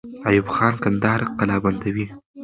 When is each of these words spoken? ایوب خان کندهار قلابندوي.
ایوب 0.27 0.47
خان 0.55 0.73
کندهار 0.83 1.21
قلابندوي. 1.37 2.05